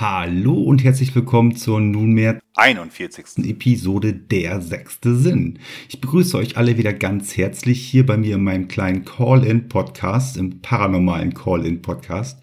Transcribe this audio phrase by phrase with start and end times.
[0.00, 3.48] Hallo und herzlich willkommen zur nunmehr 41.
[3.48, 5.60] Episode Der sechste Sinn.
[5.88, 10.60] Ich begrüße euch alle wieder ganz herzlich hier bei mir in meinem kleinen Call-in-Podcast, im
[10.60, 12.40] paranormalen Call-in-Podcast.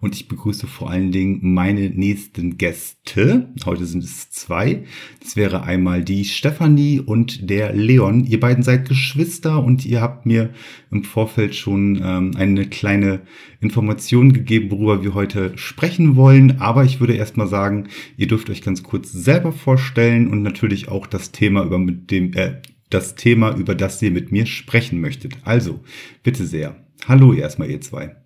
[0.00, 3.52] Und ich begrüße vor allen Dingen meine nächsten Gäste.
[3.64, 4.84] Heute sind es zwei.
[5.20, 8.24] Das wäre einmal die Stefanie und der Leon.
[8.24, 10.50] Ihr beiden seid Geschwister und ihr habt mir
[10.90, 13.22] im Vorfeld schon ähm, eine kleine
[13.60, 16.60] Information gegeben, worüber wir heute sprechen wollen.
[16.60, 21.06] Aber ich würde erstmal sagen, ihr dürft euch ganz kurz selber vorstellen und natürlich auch
[21.06, 25.34] das Thema über mit dem äh, das Thema über das ihr mit mir sprechen möchtet.
[25.44, 25.80] Also
[26.22, 26.76] bitte sehr.
[27.06, 28.16] Hallo erstmal ihr zwei.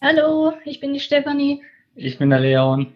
[0.00, 1.62] Hallo, ich bin die Stefanie.
[1.94, 2.88] Ich bin der Leon.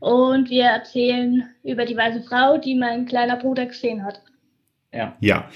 [0.00, 4.22] Und wir erzählen über die weiße Frau, die mein kleiner Bruder gesehen hat.
[4.92, 5.16] Ja.
[5.20, 5.50] Ja.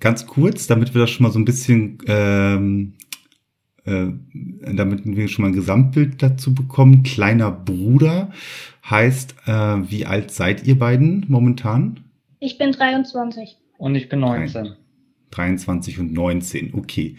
[0.00, 3.07] Ganz kurz, damit wir das schon mal so ein bisschen ähm, äh,
[4.74, 7.02] damit wir schon mal ein Gesamtbild dazu bekommen.
[7.02, 8.30] Kleiner Bruder
[8.88, 12.00] heißt, äh, wie alt seid ihr beiden momentan?
[12.40, 13.56] Ich bin 23.
[13.78, 14.74] Und ich bin 19.
[15.30, 17.16] 23 und 19, okay.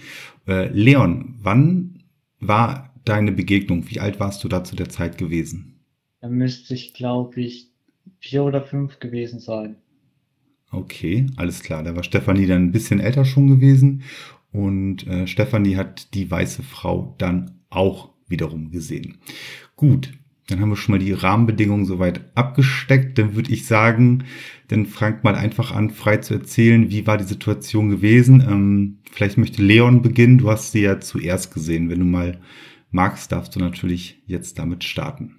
[0.47, 2.03] Äh, Leon, wann
[2.39, 3.89] war deine Begegnung?
[3.89, 5.79] Wie alt warst du da zu der Zeit gewesen?
[6.21, 7.69] Da müsste ich, glaube ich,
[8.19, 9.75] vier oder fünf gewesen sein.
[10.71, 11.83] Okay, alles klar.
[11.83, 14.03] Da war Stefanie dann ein bisschen älter schon gewesen.
[14.51, 19.17] Und äh, Stefanie hat die weiße Frau dann auch wiederum gesehen.
[19.75, 20.11] Gut,
[20.49, 23.17] dann haben wir schon mal die Rahmenbedingungen soweit abgesteckt.
[23.17, 24.25] Dann würde ich sagen,
[24.67, 28.41] dann Frank mal einfach an, frei zu erzählen, wie war die Situation gewesen.
[28.41, 30.39] Ähm, vielleicht möchte Leon beginnen.
[30.39, 31.89] Du hast sie ja zuerst gesehen.
[31.89, 32.39] Wenn du mal
[32.91, 35.35] magst, darfst du natürlich jetzt damit starten.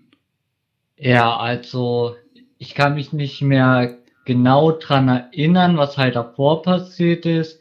[0.97, 2.15] Ja, also
[2.59, 7.60] ich kann mich nicht mehr genau dran erinnern, was halt davor passiert ist.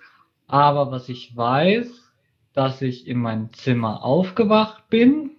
[0.50, 2.12] Aber was ich weiß,
[2.54, 5.32] dass ich in mein Zimmer aufgewacht bin,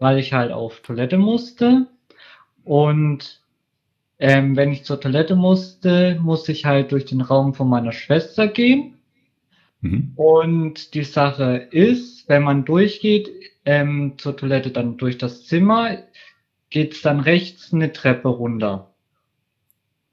[0.00, 1.86] weil ich halt auf Toilette musste.
[2.64, 3.40] Und
[4.18, 8.48] ähm, wenn ich zur Toilette musste, musste ich halt durch den Raum von meiner Schwester
[8.48, 8.98] gehen.
[9.82, 10.12] Mhm.
[10.16, 13.30] Und die Sache ist, wenn man durchgeht
[13.64, 15.96] ähm, zur Toilette dann durch das Zimmer,
[16.70, 18.90] geht's dann rechts eine Treppe runter.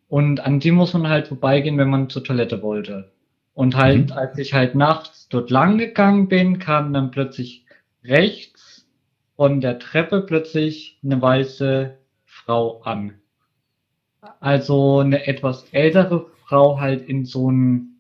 [0.08, 3.12] Und an die muss man halt vorbeigehen, wenn man zur Toilette wollte.
[3.58, 4.16] Und halt, mhm.
[4.16, 7.66] als ich halt nachts dort lang gegangen bin, kam dann plötzlich
[8.04, 8.86] rechts
[9.36, 13.16] von der Treppe plötzlich eine weiße Frau an.
[14.40, 17.96] Also eine etwas ältere Frau halt in so einem,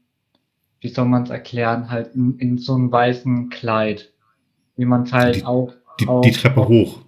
[0.80, 4.14] wie soll man es erklären, halt in, in, so einem weißen Kleid.
[4.76, 5.74] Wie man es halt die, auch.
[6.00, 7.00] Die, auch, die Treppe hoch.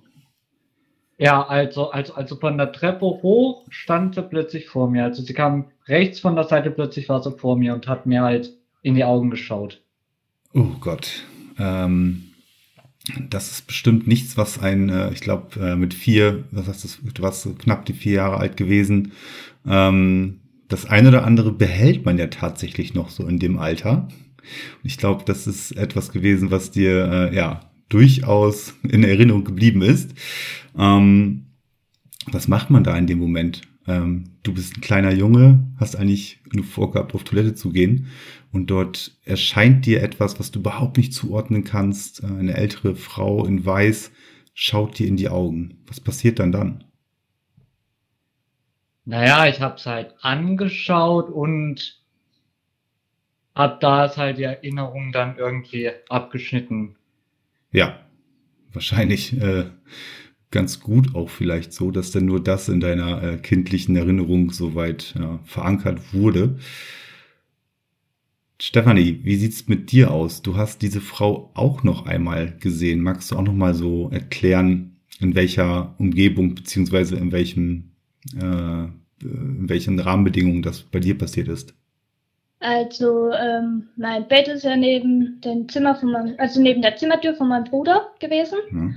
[1.19, 5.03] Ja, also, also, also von der Treppe hoch stand sie plötzlich vor mir.
[5.03, 8.23] Also sie kam rechts von der Seite, plötzlich war sie vor mir und hat mir
[8.23, 9.81] halt in die Augen geschaut.
[10.53, 11.25] Oh Gott.
[11.59, 12.23] Ähm,
[13.29, 16.99] das ist bestimmt nichts, was ein, äh, ich glaube, äh, mit vier, was heißt das,
[17.01, 19.11] du warst so knapp die vier Jahre alt gewesen.
[19.67, 24.07] Ähm, das eine oder andere behält man ja tatsächlich noch so in dem Alter.
[24.83, 30.13] Ich glaube, das ist etwas gewesen, was dir, äh, ja, durchaus in Erinnerung geblieben ist.
[30.77, 31.47] Ähm,
[32.31, 33.61] was macht man da in dem Moment?
[33.87, 38.07] Ähm, du bist ein kleiner Junge, hast eigentlich nur vorgehabt, auf Toilette zu gehen
[38.51, 42.23] und dort erscheint dir etwas, was du überhaupt nicht zuordnen kannst.
[42.23, 44.11] Äh, eine ältere Frau in Weiß
[44.53, 45.79] schaut dir in die Augen.
[45.87, 46.83] Was passiert dann dann?
[49.05, 51.99] Naja, ich habe es halt angeschaut und
[53.55, 56.98] hab da ist halt die Erinnerung dann irgendwie abgeschnitten.
[57.71, 57.99] Ja,
[58.73, 59.65] wahrscheinlich äh,
[60.51, 65.15] ganz gut auch vielleicht so, dass denn nur das in deiner äh, kindlichen Erinnerung soweit
[65.17, 66.57] ja, verankert wurde.
[68.61, 70.41] Stefanie, wie sieht's mit dir aus?
[70.41, 73.01] Du hast diese Frau auch noch einmal gesehen.
[73.01, 77.91] Magst du auch noch mal so erklären, in welcher Umgebung beziehungsweise in welchem
[78.35, 78.87] äh,
[79.21, 81.73] in welchen Rahmenbedingungen das bei dir passiert ist?
[82.59, 87.33] Also ähm, mein Bett ist ja neben dem Zimmer von meinem, also neben der Zimmertür
[87.35, 88.59] von meinem Bruder gewesen.
[88.71, 88.89] Ja.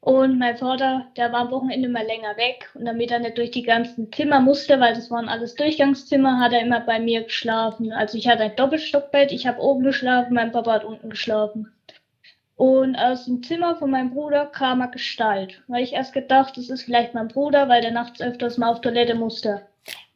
[0.00, 2.70] Und mein Vater, der war am Wochenende mal länger weg.
[2.74, 6.52] Und damit er nicht durch die ganzen Zimmer musste, weil das waren alles Durchgangszimmer, hat
[6.52, 7.92] er immer bei mir geschlafen.
[7.92, 11.72] Also ich hatte ein Doppelstockbett, ich habe oben geschlafen, mein Papa hat unten geschlafen.
[12.56, 15.62] Und aus dem Zimmer von meinem Bruder kam eine Gestalt.
[15.68, 18.80] Weil ich erst gedacht, das ist vielleicht mein Bruder, weil der nachts öfters mal auf
[18.80, 19.67] Toilette musste.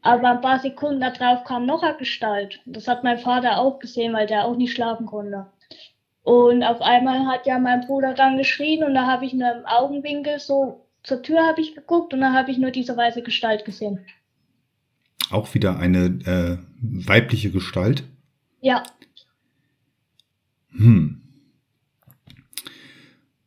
[0.03, 2.61] Aber ein paar Sekunden darauf kam noch eine Gestalt.
[2.67, 5.47] Das hat mein Vater auch gesehen, weil der auch nicht schlafen konnte.
[6.23, 9.67] Und auf einmal hat ja mein Bruder dann geschrien und da habe ich nur im
[9.67, 13.65] Augenwinkel so zur Tür habe ich geguckt und da habe ich nur diese weiße Gestalt
[13.65, 14.01] gesehen.
[15.31, 18.05] Auch wieder eine äh, weibliche Gestalt?
[18.61, 18.83] Ja.
[20.71, 21.23] Hm.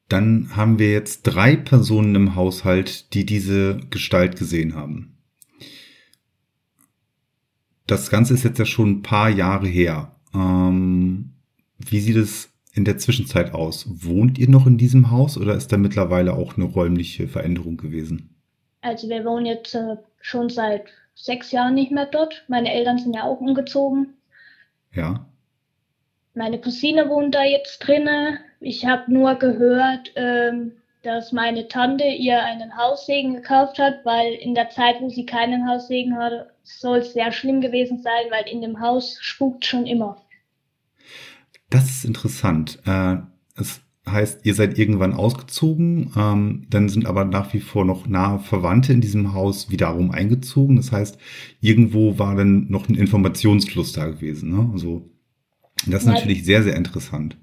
[0.09, 5.14] Dann haben wir jetzt drei Personen im Haushalt, die diese Gestalt gesehen haben.
[7.87, 10.11] Das Ganze ist jetzt ja schon ein paar Jahre her.
[10.33, 11.33] Ähm,
[11.77, 13.85] wie sieht es in der Zwischenzeit aus?
[13.87, 18.35] Wohnt ihr noch in diesem Haus oder ist da mittlerweile auch eine räumliche Veränderung gewesen?
[18.81, 20.85] Also wir wohnen jetzt äh, schon seit
[21.15, 22.43] sechs Jahren nicht mehr dort.
[22.47, 24.13] Meine Eltern sind ja auch umgezogen.
[24.93, 25.25] Ja.
[26.33, 28.39] Meine Cousine wohnt da jetzt drinne.
[28.59, 30.73] Ich habe nur gehört, ähm,
[31.05, 35.67] dass meine Tante ihr einen Haussegen gekauft hat, weil in der Zeit, wo sie keinen
[35.67, 40.17] Haussegen hatte, soll es sehr schlimm gewesen sein, weil in dem Haus spukt schon immer.
[41.69, 42.79] Das ist interessant.
[42.85, 43.17] Äh,
[43.55, 48.39] es heißt, ihr seid irgendwann ausgezogen, ähm, dann sind aber nach wie vor noch nahe
[48.39, 50.75] Verwandte in diesem Haus wiederum eingezogen.
[50.75, 51.17] Das heißt,
[51.61, 54.55] irgendwo war dann noch ein Informationsfluss da gewesen.
[54.55, 54.69] Ne?
[54.73, 55.09] Also
[55.87, 56.13] das ist ja.
[56.13, 57.37] natürlich sehr, sehr interessant.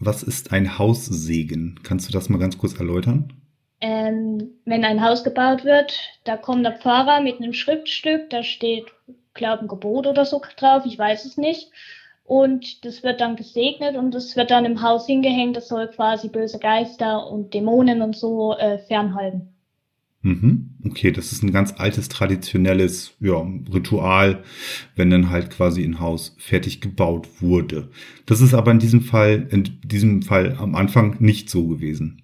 [0.00, 1.78] Was ist ein Haussegen?
[1.82, 3.34] Kannst du das mal ganz kurz erläutern?
[3.82, 8.86] Ähm, wenn ein Haus gebaut wird, da kommt der Pfarrer mit einem Schriftstück, da steht
[9.34, 11.70] glaube ein Gebot oder so drauf, ich weiß es nicht.
[12.24, 15.56] Und das wird dann gesegnet und das wird dann im Haus hingehängt.
[15.56, 19.54] Das soll quasi böse Geister und Dämonen und so äh, fernhalten.
[20.22, 20.76] Mhm.
[20.84, 24.42] Okay, das ist ein ganz altes, traditionelles ja, Ritual,
[24.94, 27.90] wenn dann halt quasi ein Haus fertig gebaut wurde.
[28.26, 32.22] Das ist aber in diesem Fall, in diesem Fall am Anfang nicht so gewesen.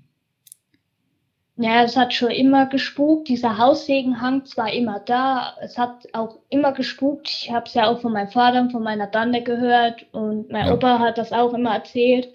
[1.59, 3.29] Ja, es hat schon immer gespukt.
[3.29, 7.31] Dieser Haussegen hang zwar immer da, es hat auch immer gespukt.
[7.31, 10.67] Ich habe es ja auch von meinem Vater und von meiner Tante gehört und mein
[10.67, 10.75] ja.
[10.75, 12.29] Opa hat das auch immer erzählt.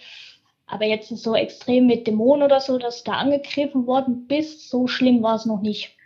[0.72, 5.22] Aber jetzt so extrem mit Dämonen oder so, dass da angegriffen worden bist, so schlimm
[5.22, 5.98] war es noch nicht.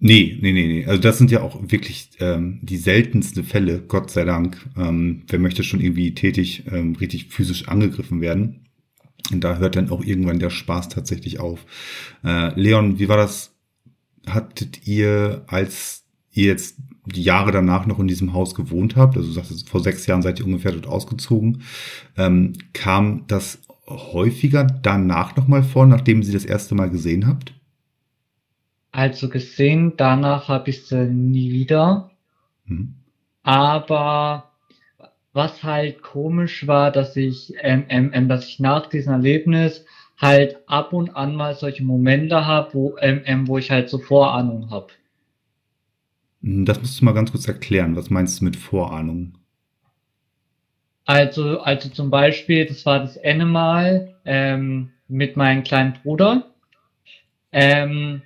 [0.00, 0.86] Nee, nee, nee, nee.
[0.86, 4.70] Also das sind ja auch wirklich ähm, die seltensten Fälle, Gott sei Dank.
[4.78, 8.68] Ähm, wer möchte schon irgendwie tätig, ähm, richtig physisch angegriffen werden?
[9.30, 11.66] Und da hört dann auch irgendwann der Spaß tatsächlich auf.
[12.24, 13.54] Äh, Leon, wie war das?
[14.26, 19.28] Hattet ihr, als ihr jetzt die Jahre danach noch in diesem Haus gewohnt habt, also
[19.28, 21.62] du sagst, vor sechs Jahren seid ihr ungefähr dort ausgezogen,
[22.16, 27.54] ähm, kam das häufiger danach nochmal vor, nachdem sie das erste Mal gesehen habt?
[28.92, 32.10] Also gesehen, danach habe ich sie nie wieder.
[32.66, 32.94] Hm.
[33.42, 34.50] Aber
[35.32, 39.84] was halt komisch war, dass ich, ähm, ähm, ähm, dass ich nach diesem Erlebnis
[40.16, 43.98] halt ab und an mal solche Momente habe, wo, ähm, ähm, wo ich halt so
[43.98, 44.88] Vorahnung habe.
[46.42, 47.96] Hm, das musst du mal ganz kurz erklären.
[47.96, 49.38] Was meinst du mit Vorahnung?
[51.04, 56.50] Also, also zum Beispiel, das war das eine Mal ähm, mit meinem kleinen Bruder.
[57.50, 58.22] Ähm,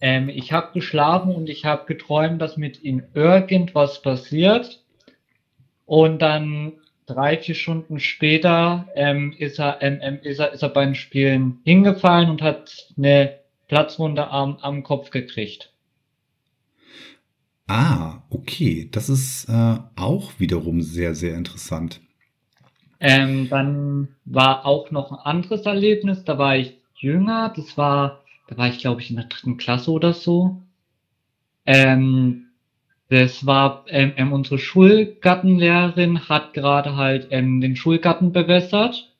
[0.00, 4.82] ähm, ich habe geschlafen und ich habe geträumt, dass mit ihm irgendwas passiert.
[5.84, 6.72] Und dann
[7.06, 11.60] drei, vier Stunden später ähm, ist, er, ähm, ähm, ist, er, ist er beim Spielen
[11.64, 13.38] hingefallen und hat eine
[13.68, 15.71] Platzwunde am, am Kopf gekriegt.
[17.74, 18.86] Ah, okay.
[18.92, 22.02] Das ist äh, auch wiederum sehr, sehr interessant.
[23.00, 28.58] Ähm, dann war auch noch ein anderes Erlebnis, da war ich jünger, das war, da
[28.58, 30.60] war ich glaube ich in der dritten Klasse oder so.
[31.64, 32.48] Ähm,
[33.08, 39.14] das war ähm, ähm, unsere Schulgartenlehrerin hat gerade halt ähm, den Schulgarten bewässert.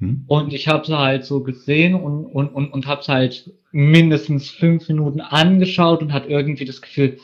[0.00, 0.24] Hm.
[0.26, 4.50] Und ich habe sie halt so gesehen und, und, und, und habe sie halt mindestens
[4.50, 7.18] fünf Minuten angeschaut und hat irgendwie das Gefühl,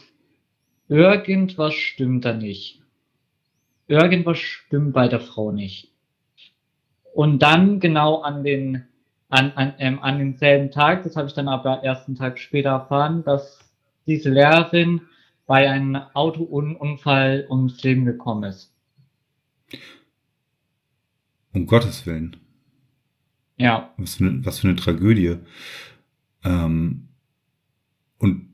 [0.88, 2.82] irgendwas stimmt da nicht.
[3.86, 5.92] Irgendwas stimmt bei der Frau nicht.
[7.14, 8.84] Und dann genau an den
[9.28, 13.24] an, an, ähm, an denselben Tag, das habe ich dann aber ersten Tag später erfahren,
[13.24, 13.58] dass
[14.06, 15.02] diese Lehrerin
[15.46, 18.72] bei einem Autounfall ums Leben gekommen ist.
[21.52, 22.36] Um Gottes Willen.
[23.56, 23.92] Ja.
[23.96, 25.38] Was für eine, was für eine Tragödie.
[26.44, 27.08] Ähm,
[28.18, 28.47] und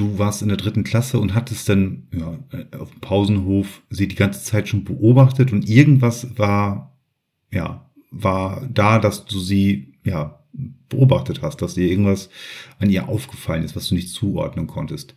[0.00, 2.38] du warst in der dritten Klasse und hattest dann ja,
[2.78, 6.96] auf dem Pausenhof sie die ganze Zeit schon beobachtet und irgendwas war,
[7.52, 10.42] ja, war da, dass du sie, ja,
[10.88, 12.30] beobachtet hast, dass dir irgendwas
[12.80, 15.14] an ihr aufgefallen ist, was du nicht zuordnen konntest.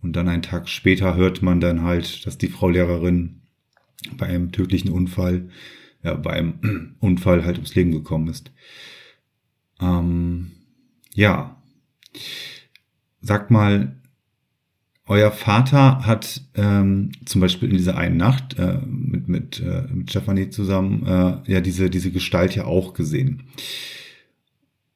[0.00, 3.40] Und dann einen Tag später hört man dann halt, dass die Frau Lehrerin
[4.16, 5.48] bei einem tödlichen Unfall,
[6.04, 8.52] ja, bei einem Unfall halt ums Leben gekommen ist.
[9.80, 10.52] Ähm,
[11.14, 11.60] ja.
[13.20, 13.98] sag mal,
[15.08, 20.10] euer Vater hat ähm, zum Beispiel in dieser einen Nacht äh, mit, mit, äh, mit
[20.10, 23.44] Stefanie zusammen äh, ja diese, diese Gestalt ja auch gesehen.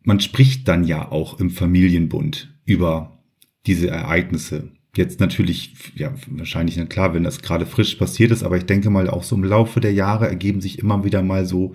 [0.02, 3.19] Man spricht dann ja auch im Familienbund über
[3.66, 4.69] diese Ereignisse.
[4.95, 8.90] Jetzt natürlich, ja, wahrscheinlich nicht klar, wenn das gerade frisch passiert ist, aber ich denke
[8.90, 11.75] mal, auch so im Laufe der Jahre ergeben sich immer wieder mal so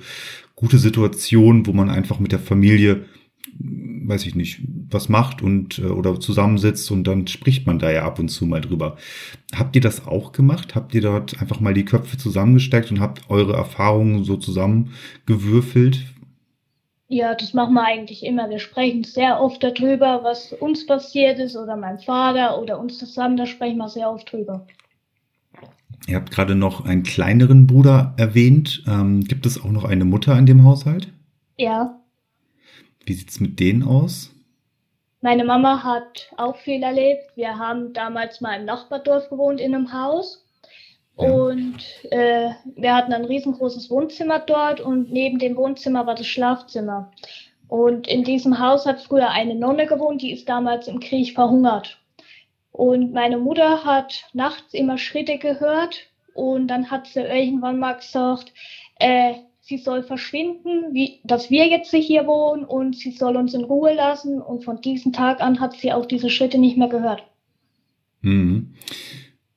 [0.55, 3.05] gute Situationen, wo man einfach mit der Familie
[4.07, 8.03] weiß ich nicht, was macht und äh, oder zusammensitzt und dann spricht man da ja
[8.05, 8.97] ab und zu mal drüber.
[9.55, 10.75] Habt ihr das auch gemacht?
[10.75, 15.99] Habt ihr dort einfach mal die Köpfe zusammengesteckt und habt eure Erfahrungen so zusammengewürfelt?
[17.09, 18.49] Ja, das machen wir eigentlich immer.
[18.49, 23.37] Wir sprechen sehr oft darüber, was uns passiert ist oder mein Vater oder uns zusammen,
[23.37, 24.65] da sprechen wir sehr oft drüber.
[26.07, 28.83] Ihr habt gerade noch einen kleineren Bruder erwähnt.
[28.87, 31.11] Ähm, gibt es auch noch eine Mutter in dem Haushalt?
[31.57, 31.99] Ja.
[33.07, 34.31] Wie sieht's mit denen aus?
[35.21, 37.23] Meine Mama hat auch viel erlebt.
[37.35, 40.45] Wir haben damals mal im Nachbardorf gewohnt in einem Haus.
[41.17, 41.31] Ja.
[41.31, 41.77] Und
[42.11, 47.09] äh, wir hatten ein riesengroßes Wohnzimmer dort und neben dem Wohnzimmer war das Schlafzimmer.
[47.69, 51.99] Und in diesem Haus hat früher eine Nonne gewohnt, die ist damals im Krieg verhungert.
[52.73, 56.01] Und meine Mutter hat nachts immer Schritte gehört
[56.33, 58.51] und dann hat sie irgendwann mal gesagt,
[58.99, 59.35] äh,
[59.67, 63.93] sie soll verschwinden, wie, dass wir jetzt hier wohnen und sie soll uns in Ruhe
[63.93, 64.41] lassen.
[64.41, 67.23] Und von diesem Tag an hat sie auch diese Schritte nicht mehr gehört.
[68.21, 68.73] Mhm.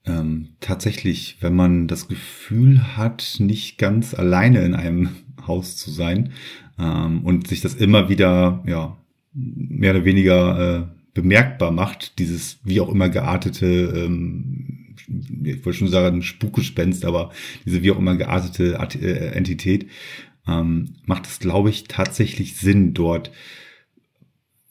[0.05, 5.11] Ähm, tatsächlich, wenn man das Gefühl hat, nicht ganz alleine in einem
[5.47, 6.33] Haus zu sein
[6.79, 8.97] ähm, und sich das immer wieder, ja,
[9.33, 15.89] mehr oder weniger äh, bemerkbar macht, dieses wie auch immer geartete ähm, ich wollte schon
[15.89, 17.31] sagen, Spukgespenst, aber
[17.65, 19.87] diese wie auch immer geartete äh, Entität,
[20.47, 23.31] ähm, macht es, glaube ich, tatsächlich Sinn, dort,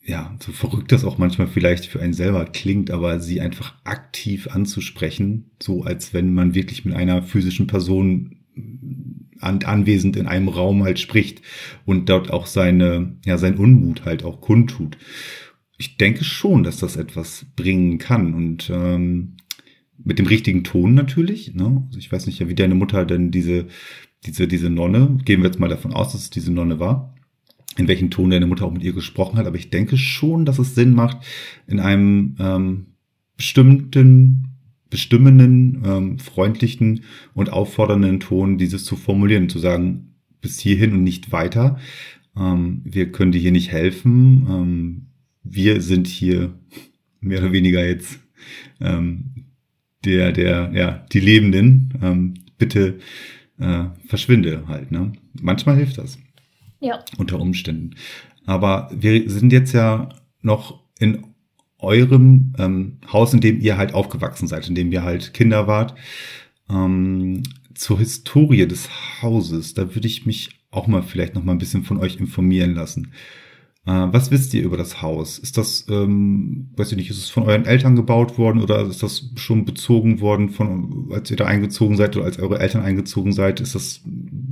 [0.03, 4.47] ja, so verrückt das auch manchmal vielleicht für einen selber klingt, aber sie einfach aktiv
[4.47, 8.37] anzusprechen, so als wenn man wirklich mit einer physischen Person
[9.39, 11.41] an, anwesend in einem Raum halt spricht
[11.85, 14.97] und dort auch seine, ja, sein Unmut halt auch kundtut.
[15.77, 19.37] Ich denke schon, dass das etwas bringen kann und ähm,
[20.03, 21.53] mit dem richtigen Ton natürlich.
[21.53, 21.83] Ne?
[21.87, 23.67] Also ich weiß nicht, wie deine Mutter denn diese,
[24.25, 27.15] diese, diese Nonne, gehen wir jetzt mal davon aus, dass es diese Nonne war,
[27.77, 30.59] in welchem Ton deine Mutter auch mit ihr gesprochen hat, aber ich denke schon, dass
[30.59, 31.17] es Sinn macht,
[31.67, 32.85] in einem ähm,
[33.37, 34.47] bestimmten,
[34.89, 37.03] bestimmenden, ähm, freundlichen
[37.33, 41.77] und auffordernden Ton dieses zu formulieren, zu sagen, bis hierhin und nicht weiter.
[42.35, 44.47] Ähm, wir können dir hier nicht helfen.
[44.49, 45.05] Ähm,
[45.43, 46.53] wir sind hier
[47.21, 48.19] mehr oder weniger jetzt
[48.79, 49.48] ähm,
[50.05, 52.99] der, der, ja, die Lebenden, ähm, bitte
[53.59, 54.91] äh, verschwinde halt.
[54.91, 55.13] Ne?
[55.41, 56.17] Manchmal hilft das.
[56.79, 57.03] Ja.
[57.17, 57.95] Unter Umständen.
[58.45, 60.09] Aber wir sind jetzt ja
[60.41, 61.25] noch in
[61.77, 65.95] eurem ähm, Haus, in dem ihr halt aufgewachsen seid, in dem ihr halt Kinder wart.
[66.69, 68.89] Ähm, zur Historie des
[69.21, 72.73] Hauses, da würde ich mich auch mal vielleicht noch mal ein bisschen von euch informieren
[72.73, 73.13] lassen.
[73.85, 75.39] Äh, was wisst ihr über das Haus?
[75.39, 79.03] Ist das, ähm, weiß ich nicht, ist es von euren Eltern gebaut worden oder ist
[79.03, 83.31] das schon bezogen worden von, als ihr da eingezogen seid oder als eure Eltern eingezogen
[83.31, 83.61] seid?
[83.61, 84.01] Ist das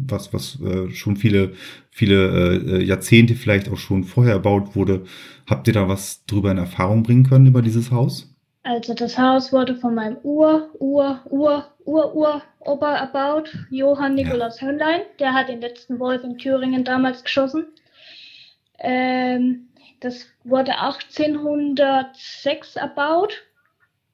[0.10, 1.54] was, was äh, schon viele,
[1.92, 5.04] viele äh, Jahrzehnte vielleicht auch schon vorher erbaut wurde?
[5.46, 8.34] Habt ihr da was drüber in Erfahrung bringen können über dieses Haus?
[8.64, 14.60] Also das Haus wurde von meinem Ur, Ur, Ur, Ur, Ur Opa erbaut, Johann Nikolaus
[14.60, 14.68] ja.
[14.68, 15.02] Hönlein.
[15.20, 17.66] Der hat den letzten Wolf in Thüringen damals geschossen.
[18.80, 19.68] Ähm,
[20.00, 23.46] das wurde 1806 erbaut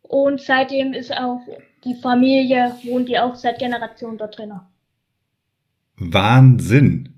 [0.01, 1.41] und seitdem ist auch
[1.83, 4.53] die Familie, wohnt die auch seit Generationen dort drin.
[5.97, 7.09] Wahnsinn!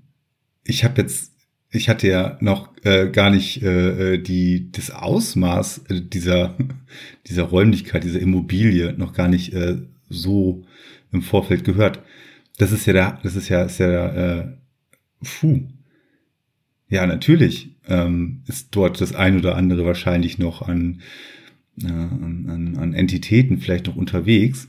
[0.64, 1.32] Ich habe jetzt,
[1.70, 6.56] ich hatte ja noch äh, gar nicht äh, äh die das Ausmaß äh, dieser
[7.28, 9.76] dieser Räumlichkeit, dieser Immobilie noch gar nicht äh,
[10.08, 10.64] so
[11.12, 12.02] im Vorfeld gehört.
[12.58, 14.56] Das ist ja der, das ist ja, ist ja äh,
[15.22, 15.68] puh,
[16.88, 21.00] ja, natürlich ähm, ist dort das ein oder andere wahrscheinlich noch an,
[21.82, 24.68] äh, an, an Entitäten vielleicht noch unterwegs.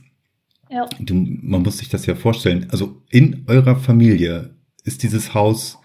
[0.70, 0.86] Ja.
[0.98, 2.66] Du, man muss sich das ja vorstellen.
[2.70, 4.50] Also in eurer Familie
[4.84, 5.78] ist dieses Haus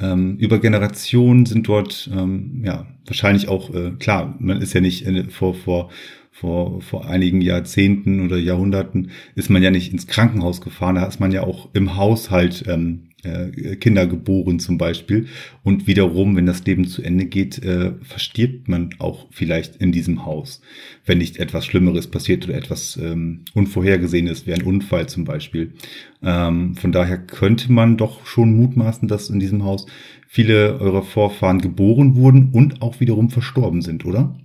[0.00, 4.34] ähm, über Generationen sind dort ähm, ja wahrscheinlich auch äh, klar.
[4.38, 5.90] Man ist ja nicht in, vor vor
[6.30, 10.94] vor vor einigen Jahrzehnten oder Jahrhunderten ist man ja nicht ins Krankenhaus gefahren.
[10.94, 15.26] Da ist man ja auch im Haushalt ähm, äh, Kinder geboren zum Beispiel.
[15.62, 20.24] Und wiederum, wenn das Leben zu Ende geht, äh, verstirbt man auch vielleicht in diesem
[20.24, 20.60] Haus,
[21.04, 25.74] wenn nicht etwas Schlimmeres passiert oder etwas ähm, Unvorhergesehenes, wie ein Unfall zum Beispiel.
[26.22, 29.86] Ähm, von daher könnte man doch schon mutmaßen, dass in diesem Haus
[30.26, 34.36] viele eurer Vorfahren geboren wurden und auch wiederum verstorben sind, oder?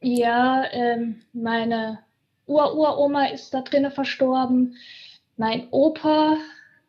[0.00, 1.98] Ja, ähm, meine
[2.46, 4.76] Ururoma ist da drinnen verstorben.
[5.36, 6.36] Mein Opa,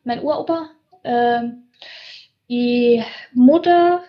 [0.04, 0.70] mein Uropa,
[1.04, 1.64] ähm,
[2.48, 3.02] die
[3.32, 4.02] Mutter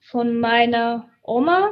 [0.00, 1.70] von meiner Oma,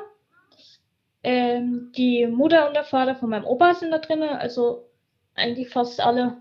[1.23, 4.89] ähm, die Mutter und der Vater von meinem Opa sind da drinnen, also
[5.35, 6.39] eigentlich fast alle.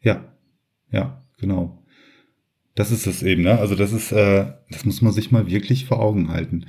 [0.00, 0.24] Ja,
[0.90, 1.78] ja, genau.
[2.74, 3.58] Das ist es eben, ne?
[3.58, 6.66] Also das ist, äh, das muss man sich mal wirklich vor Augen halten.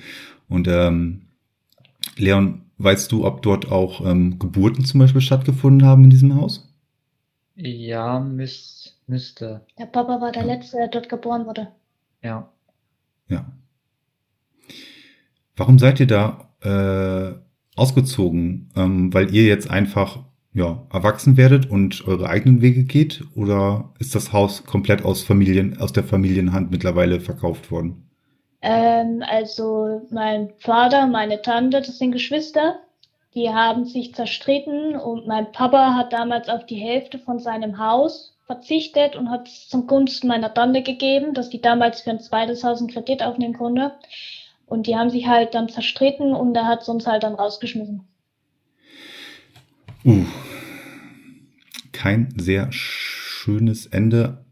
[0.50, 1.28] Und ähm,
[2.18, 6.71] Leon, weißt du, ob dort auch ähm, Geburten zum Beispiel stattgefunden haben in diesem Haus?
[7.56, 9.66] Ja, müß, müsste.
[9.78, 10.54] Der Papa war der ja.
[10.54, 11.68] Letzte, der dort geboren wurde.
[12.24, 12.50] Ja.
[13.28, 13.46] Ja.
[15.56, 17.34] Warum seid ihr da äh,
[17.76, 18.70] ausgezogen?
[18.76, 20.20] Ähm, weil ihr jetzt einfach
[20.54, 23.24] ja, erwachsen werdet und eure eigenen Wege geht?
[23.36, 28.10] Oder ist das Haus komplett aus Familien, aus der Familienhand mittlerweile verkauft worden?
[28.62, 32.80] Ähm, also mein Vater, meine Tante, das sind Geschwister,
[33.34, 38.38] die haben sich zerstritten und mein Papa hat damals auf die Hälfte von seinem Haus
[38.46, 42.64] verzichtet und hat es zum Gunsten meiner Tante gegeben, dass die damals für ein zweites
[42.64, 43.94] Haus einen Kredit aufnehmen konnte.
[44.66, 48.08] Und die haben sich halt dann zerstritten und er hat uns halt dann rausgeschmissen.
[50.04, 50.26] Uh,
[51.92, 54.44] kein sehr schönes Ende,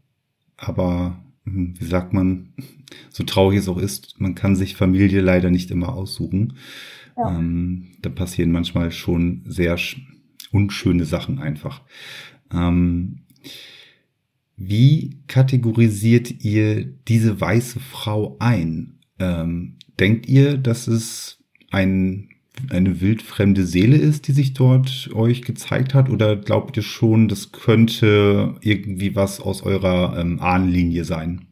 [0.56, 2.54] aber hm, wie sagt man,
[3.10, 6.56] so traurig es auch ist, man kann sich Familie leider nicht immer aussuchen.
[7.20, 7.38] Ja.
[7.38, 9.76] Ähm, da passieren manchmal schon sehr
[10.52, 11.82] unschöne Sachen einfach.
[12.52, 13.20] Ähm,
[14.56, 19.00] wie kategorisiert ihr diese weiße Frau ein?
[19.18, 22.28] Ähm, denkt ihr, dass es ein
[22.68, 26.10] eine wildfremde Seele ist, die sich dort euch gezeigt hat?
[26.10, 31.46] Oder glaubt ihr schon, das könnte irgendwie was aus eurer ähm, Ahnenlinie sein?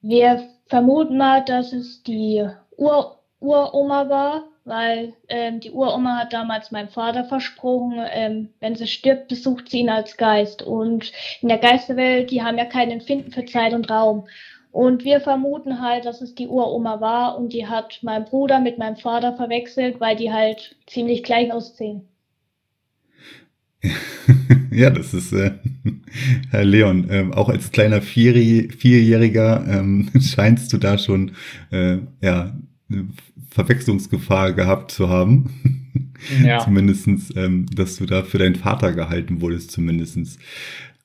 [0.00, 2.42] Wir vermuten mal, dass es die
[2.76, 8.86] Ur Uroma war, weil ähm, die Uroma hat damals meinem Vater versprochen, ähm, wenn sie
[8.86, 10.62] stirbt, besucht sie ihn als Geist.
[10.62, 14.26] Und in der Geisterwelt, die haben ja kein Empfinden für Zeit und Raum.
[14.72, 18.78] Und wir vermuten halt, dass es die Uroma war und die hat mein Bruder mit
[18.78, 22.02] meinem Vater verwechselt, weil die halt ziemlich gleich aussehen.
[24.70, 25.52] ja, das ist äh,
[26.50, 27.08] Herr Leon.
[27.10, 31.32] Ähm, auch als kleiner Vierjähriger, Vierjähriger ähm, scheinst du da schon
[31.72, 32.52] äh, ja
[33.50, 35.50] Verwechslungsgefahr gehabt zu haben.
[36.44, 36.58] Ja.
[36.58, 40.38] zumindestens, ähm, dass du da für deinen Vater gehalten wurdest, zumindestens.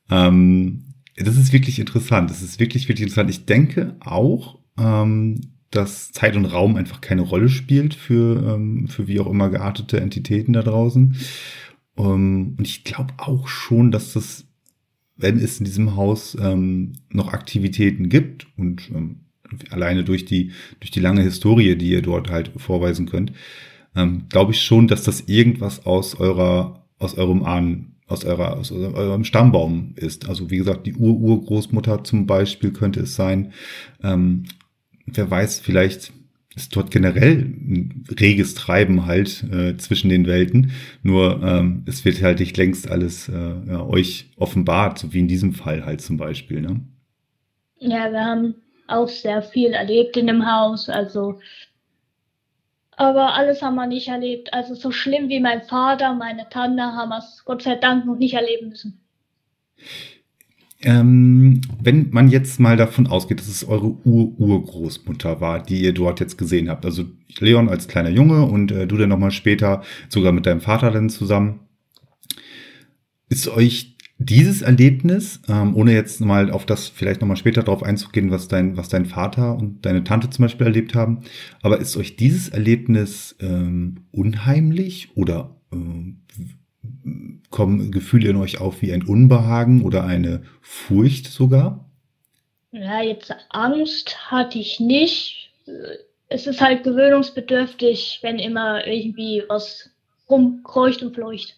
[0.09, 0.83] Ähm,
[1.15, 2.29] das ist wirklich interessant.
[2.29, 3.29] Das ist wirklich, wirklich interessant.
[3.29, 5.39] Ich denke auch, ähm,
[5.71, 9.99] dass Zeit und Raum einfach keine Rolle spielt für, ähm, für wie auch immer geartete
[9.99, 11.15] Entitäten da draußen.
[11.97, 14.45] Ähm, und ich glaube auch schon, dass das,
[15.15, 19.24] wenn es in diesem Haus ähm, noch Aktivitäten gibt und ähm,
[19.69, 23.33] alleine durch die, durch die lange Historie, die ihr dort halt vorweisen könnt,
[23.95, 28.71] ähm, glaube ich schon, dass das irgendwas aus eurer, aus eurem Ahnen aus, eurer, aus
[28.71, 30.29] eurem Stammbaum ist.
[30.29, 33.51] Also wie gesagt, die Ur-Urgroßmutter zum Beispiel könnte es sein.
[34.03, 34.43] Ähm,
[35.07, 36.13] wer weiß, vielleicht
[36.55, 40.71] ist dort generell ein reges Treiben halt äh, zwischen den Welten.
[41.03, 45.27] Nur ähm, es wird halt nicht längst alles äh, ja, euch offenbart, so wie in
[45.27, 46.61] diesem Fall halt zum Beispiel.
[46.61, 46.81] Ne?
[47.77, 48.55] Ja, wir haben
[48.87, 50.89] auch sehr viel erlebt in dem Haus.
[50.89, 51.39] Also
[52.97, 54.53] aber alles haben wir nicht erlebt.
[54.53, 58.17] Also so schlimm wie mein Vater, meine Tante haben wir es Gott sei Dank noch
[58.17, 59.01] nicht erleben müssen.
[60.81, 66.19] Ähm, wenn man jetzt mal davon ausgeht, dass es eure Ur-Urgroßmutter war, die ihr dort
[66.19, 67.05] jetzt gesehen habt, also
[67.39, 71.09] Leon als kleiner Junge und äh, du dann nochmal später sogar mit deinem Vater dann
[71.09, 71.61] zusammen,
[73.29, 78.31] ist euch dieses Erlebnis, ähm, ohne jetzt mal auf das vielleicht nochmal später darauf einzugehen,
[78.31, 81.21] was dein, was dein Vater und deine Tante zum Beispiel erlebt haben,
[81.61, 86.21] aber ist euch dieses Erlebnis ähm, unheimlich oder ähm,
[87.49, 91.89] kommen Gefühle in euch auf wie ein Unbehagen oder eine Furcht sogar?
[92.71, 95.51] Ja, jetzt Angst hatte ich nicht.
[96.27, 99.89] Es ist halt gewöhnungsbedürftig, wenn immer irgendwie was
[100.29, 101.57] rumkreucht und fleucht.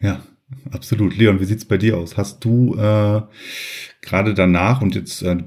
[0.00, 0.22] Ja,
[0.70, 1.16] Absolut.
[1.16, 2.16] Leon, wie sieht's bei dir aus?
[2.16, 3.22] Hast du äh,
[4.00, 5.42] gerade danach und jetzt äh,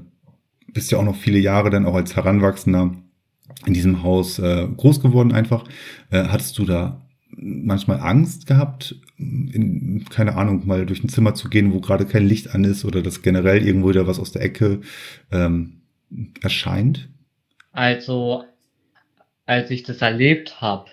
[0.68, 2.94] bist ja auch noch viele Jahre dann auch als Heranwachsender
[3.66, 5.64] in diesem Haus äh, groß geworden einfach.
[6.10, 7.02] Äh, hattest du da
[7.34, 12.26] manchmal Angst gehabt, in, keine Ahnung, mal durch ein Zimmer zu gehen, wo gerade kein
[12.26, 14.80] Licht an ist oder dass generell irgendwo wieder was aus der Ecke
[15.30, 15.80] ähm,
[16.42, 17.08] erscheint?
[17.72, 18.44] Also,
[19.46, 20.90] als ich das erlebt habe,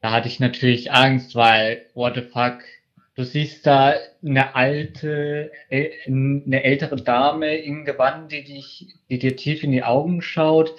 [0.00, 2.58] da hatte ich natürlich Angst, weil, what the fuck,
[3.20, 3.92] Du siehst da
[4.24, 10.22] eine alte, eine ältere Dame in Gewand, die dich, die dir tief in die Augen
[10.22, 10.72] schaut.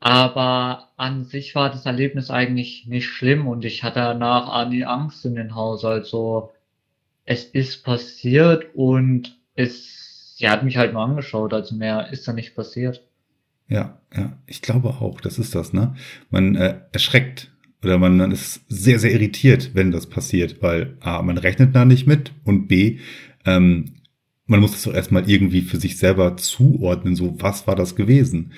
[0.00, 4.84] Aber an sich war das Erlebnis eigentlich nicht schlimm und ich hatte danach auch nie
[4.84, 5.84] Angst in den Haus.
[5.84, 6.50] Also
[7.24, 12.32] es ist passiert und es, sie hat mich halt nur angeschaut, also mehr ist da
[12.32, 13.04] nicht passiert.
[13.68, 15.94] Ja, ja, ich glaube auch, das ist das, ne?
[16.30, 17.52] Man äh, erschreckt
[17.86, 22.06] oder man, ist sehr, sehr irritiert, wenn das passiert, weil A, man rechnet da nicht
[22.06, 22.98] mit und B,
[23.44, 23.94] ähm,
[24.46, 28.52] man muss das doch erstmal irgendwie für sich selber zuordnen, so was war das gewesen.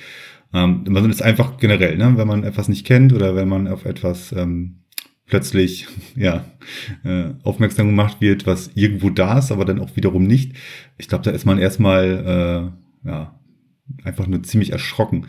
[0.54, 3.84] Ähm, man ist einfach generell, ne, wenn man etwas nicht kennt oder wenn man auf
[3.84, 4.80] etwas ähm,
[5.26, 5.86] plötzlich
[6.16, 6.46] ja
[7.04, 10.54] äh, aufmerksam gemacht wird, was irgendwo da ist, aber dann auch wiederum nicht.
[10.96, 12.72] Ich glaube, da ist man erstmal
[13.04, 13.38] äh, ja
[14.04, 15.26] einfach nur ziemlich erschrocken.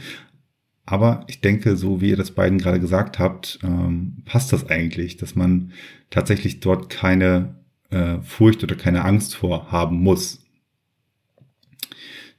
[0.89, 5.17] Aber ich denke, so wie ihr das beiden gerade gesagt habt, ähm, passt das eigentlich,
[5.17, 5.71] dass man
[6.09, 7.53] tatsächlich dort keine
[7.91, 10.43] äh, Furcht oder keine Angst vor haben muss.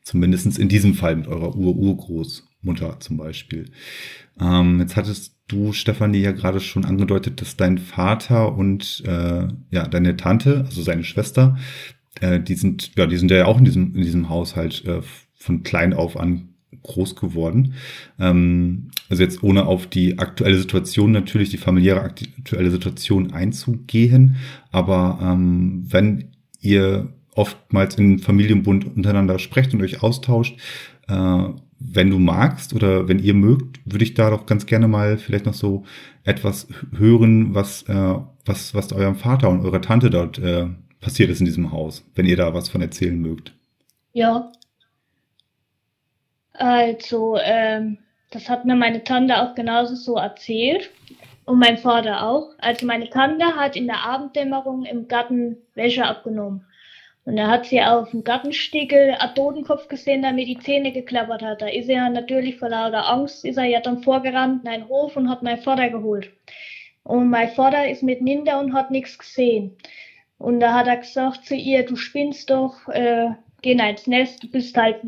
[0.02, 3.70] Zumindestens in diesem Fall mit eurer Ur-Urgroßmutter zum Beispiel.
[4.40, 9.86] Ähm, jetzt hattest du, Stefanie, ja gerade schon angedeutet, dass dein Vater und äh, ja,
[9.86, 11.56] deine Tante, also seine Schwester,
[12.20, 15.02] äh, die sind, ja, die sind ja auch in diesem, in diesem Haushalt äh,
[15.36, 16.49] von klein auf an
[16.82, 17.74] groß geworden.
[18.18, 24.36] Ähm, also jetzt ohne auf die aktuelle Situation natürlich, die familiäre aktuelle Situation einzugehen,
[24.70, 30.58] aber ähm, wenn ihr oftmals in Familienbund untereinander sprecht und euch austauscht,
[31.08, 31.44] äh,
[31.80, 35.46] wenn du magst oder wenn ihr mögt, würde ich da doch ganz gerne mal vielleicht
[35.46, 35.84] noch so
[36.24, 38.14] etwas hören, was, äh,
[38.44, 40.66] was, was eurem Vater und eurer Tante dort äh,
[41.00, 43.54] passiert ist in diesem Haus, wenn ihr da was von erzählen mögt.
[44.12, 44.52] Ja.
[46.60, 47.98] Also, ähm,
[48.30, 50.90] das hat mir meine Tante auch genauso so erzählt.
[51.46, 52.50] Und mein Vater auch.
[52.58, 56.64] Also meine Tante hat in der Abenddämmerung im Garten Wäsche abgenommen.
[57.24, 61.42] Und da hat sie auf dem Gartenstickel einen Totenkopf gesehen, der mir die Zähne geklappert
[61.42, 61.62] hat.
[61.62, 65.16] Da ist er natürlich vor lauter Angst, ist er ja dann vorgerannt in einen Hof
[65.16, 66.30] und hat meinen Vater geholt.
[67.02, 69.76] Und mein Vater ist mit Ninder und hat nichts gesehen.
[70.38, 73.30] Und da hat er gesagt zu ihr, du spinnst doch, äh,
[73.62, 74.98] geh ins Nest, du bist halt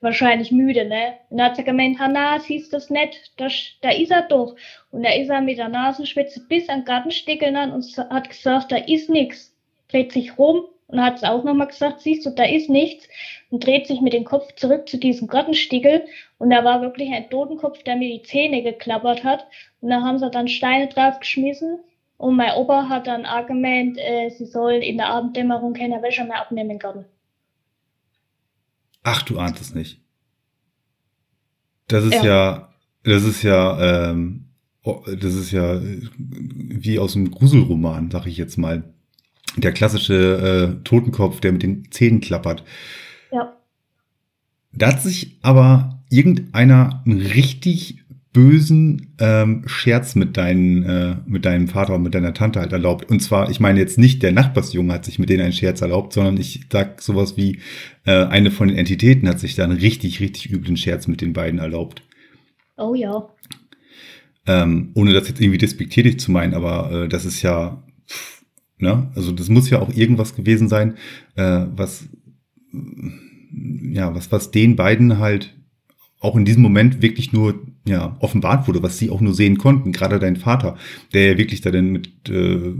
[0.00, 1.14] wahrscheinlich müde, ne?
[1.30, 3.48] Und dann hat sie gemeint, na, siehst du das nicht, da,
[3.82, 4.56] da ist er doch.
[4.90, 8.76] Und da ist er mit der Nasenspitze bis an Gartenstickeln an und hat gesagt, da
[8.76, 9.56] ist nichts.
[9.88, 13.08] Dreht sich rum und hat es auch nochmal gesagt, siehst du, da ist nichts
[13.50, 16.04] und dreht sich mit dem Kopf zurück zu diesem Gartenstiegel
[16.38, 19.46] und da war wirklich ein Totenkopf, der mir die Zähne geklappert hat
[19.80, 21.80] und da haben sie dann Steine drauf geschmissen
[22.16, 26.24] und mein Opa hat dann auch gemeint, äh, sie sollen in der Abenddämmerung keine Wäsche
[26.24, 27.06] mehr abnehmen Garten.
[29.02, 30.00] Ach, du ahnst es nicht.
[31.88, 34.46] Das ist ja, ja das ist ja, ähm,
[34.82, 38.84] oh, das ist ja äh, wie aus einem Gruselroman, sag ich jetzt mal
[39.56, 42.62] der klassische äh, Totenkopf, der mit den Zähnen klappert.
[43.32, 43.56] Ja.
[44.72, 47.99] Da hat sich aber irgendeiner einen richtig
[48.32, 53.10] bösen ähm, Scherz mit, deinen, äh, mit deinem Vater und mit deiner Tante halt erlaubt.
[53.10, 56.12] Und zwar, ich meine jetzt nicht der Nachbarsjunge hat sich mit denen einen Scherz erlaubt,
[56.12, 57.58] sondern ich sag sowas wie,
[58.04, 61.32] äh, eine von den Entitäten hat sich da einen richtig, richtig üblen Scherz mit den
[61.32, 62.02] beiden erlaubt.
[62.76, 63.28] Oh ja.
[64.46, 67.82] Ähm, ohne das jetzt irgendwie despektierlich zu meinen, aber äh, das ist ja
[68.80, 69.10] Ne?
[69.14, 70.94] Also das muss ja auch irgendwas gewesen sein,
[71.36, 72.08] äh, was
[72.72, 75.54] ja, was, was den beiden halt
[76.18, 79.92] auch in diesem Moment wirklich nur ja, offenbart wurde, was sie auch nur sehen konnten.
[79.92, 80.76] Gerade dein Vater,
[81.14, 82.72] der ja wirklich da dann mit äh,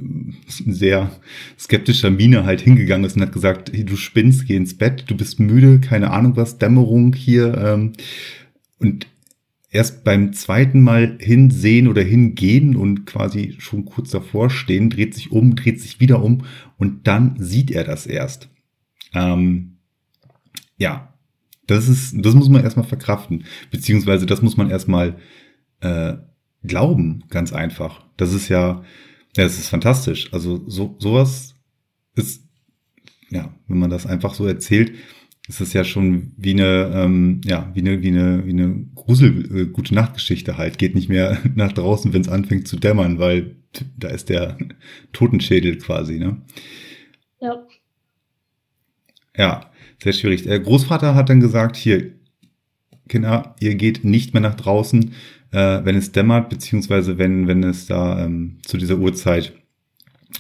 [0.47, 1.11] sehr
[1.59, 5.17] skeptischer Miene halt hingegangen ist und hat gesagt, hey, du spinnst, geh ins Bett, du
[5.17, 7.57] bist müde, keine Ahnung was, Dämmerung hier.
[7.57, 7.93] Ähm,
[8.79, 9.07] und
[9.71, 15.33] erst beim zweiten Mal hinsehen oder hingehen und quasi schon kurz davor stehen, dreht sich
[15.33, 16.45] um, dreht sich wieder um
[16.77, 18.51] und dann sieht er das erst.
[19.15, 19.77] Ähm,
[20.77, 21.15] ja,
[21.71, 25.17] das ist, das muss man erstmal verkraften, beziehungsweise das muss man erstmal
[25.81, 26.15] äh,
[26.65, 28.05] glauben, ganz einfach.
[28.17, 28.83] Das ist ja,
[29.37, 30.33] ja, das ist fantastisch.
[30.33, 31.55] Also so sowas
[32.17, 32.45] ist,
[33.31, 34.95] ja, wenn man das einfach so erzählt,
[35.49, 39.57] ist es ja schon wie eine, ähm, ja, wie eine, wie eine, wie eine Grusel,
[39.57, 40.79] äh, gute Nachtgeschichte halt.
[40.79, 43.57] Geht nicht mehr nach draußen, wenn es anfängt zu dämmern, weil
[43.97, 44.59] da ist der
[45.13, 46.43] Totenschädel quasi, ne?
[47.41, 47.67] Ja.
[49.37, 49.70] Ja,
[50.03, 50.45] sehr schwierig.
[50.45, 52.13] Der Großvater hat dann gesagt, hier,
[53.09, 55.13] Kinder, ihr geht nicht mehr nach draußen,
[55.53, 59.53] äh, wenn es dämmert, beziehungsweise wenn, wenn es da ähm, zu dieser Uhrzeit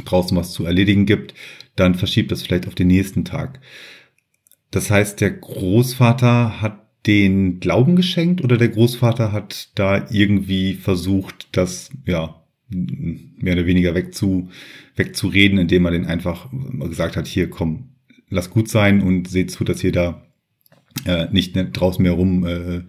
[0.04, 1.34] draußen was zu erledigen gibt,
[1.76, 3.60] dann verschiebt das vielleicht auf den nächsten Tag.
[4.70, 11.48] Das heißt, der Großvater hat den Glauben geschenkt oder der Großvater hat da irgendwie versucht,
[11.52, 12.36] das ja
[12.68, 14.48] mehr oder weniger wegzu,
[14.94, 16.48] wegzureden, indem er den einfach
[16.88, 17.88] gesagt hat, hier komm,
[18.30, 20.22] lass gut sein und seht zu, dass ihr da
[21.04, 22.82] äh, nicht draußen mehr rum, äh,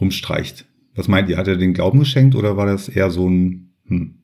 [0.00, 0.66] rumstreicht.
[0.94, 1.38] Was meint ihr?
[1.38, 4.16] Hat er den Glauben geschenkt oder war das eher so ein, hm?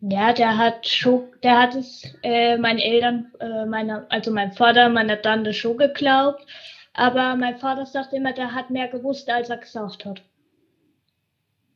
[0.00, 4.88] Ja, der hat schon, der hat es äh, meinen Eltern, äh, meiner, also mein Vater,
[4.88, 6.46] meiner Tante schon geglaubt.
[6.92, 10.22] Aber mein Vater sagt immer, der hat mehr gewusst, als er gesagt hat.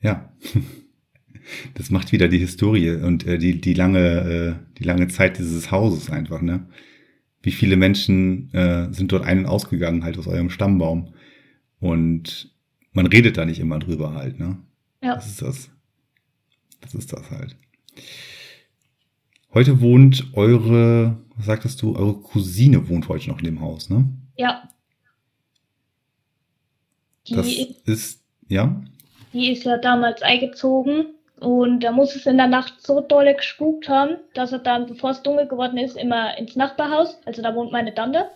[0.01, 0.33] Ja,
[1.75, 5.71] das macht wieder die Historie und äh, die, die, lange, äh, die lange Zeit dieses
[5.71, 6.67] Hauses einfach, ne?
[7.43, 11.15] Wie viele Menschen äh, sind dort ein- und ausgegangen, halt aus eurem Stammbaum.
[11.81, 12.55] Und
[12.93, 14.59] man redet da nicht immer drüber halt, ne?
[15.03, 15.17] Ja.
[15.17, 15.71] Das ist das.
[16.81, 17.57] Das ist das halt.
[19.55, 24.09] Heute wohnt eure, was sagtest du, eure Cousine wohnt heute noch in dem Haus, ne?
[24.37, 24.69] Ja.
[27.27, 27.49] Die das
[27.85, 28.83] ist, ja?
[29.33, 31.07] Die ist ja damals eingezogen
[31.43, 35.11] und da muss es in der Nacht so dolle gespukt haben, dass er dann, bevor
[35.11, 38.31] es dunkel geworden ist, immer ins Nachbarhaus, also da wohnt meine Tante,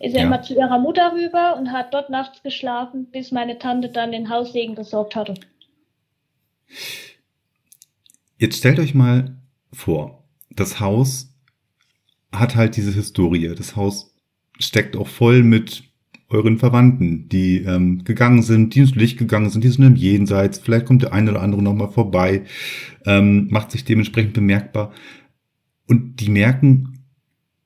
[0.00, 0.26] ist er ja.
[0.26, 4.28] immer zu ihrer Mutter rüber und hat dort nachts geschlafen, bis meine Tante dann den
[4.28, 5.34] Haussegen besorgt hatte.
[8.38, 9.36] Jetzt stellt euch mal
[9.72, 11.32] vor, das Haus
[12.32, 13.54] hat halt diese Historie.
[13.54, 14.14] Das Haus
[14.58, 15.84] steckt auch voll mit
[16.32, 20.58] euren Verwandten, die ähm, gegangen sind, die ins Licht gegangen sind, die sind im Jenseits.
[20.58, 22.42] Vielleicht kommt der eine oder andere nochmal vorbei,
[23.06, 24.92] ähm, macht sich dementsprechend bemerkbar.
[25.86, 27.04] Und die merken,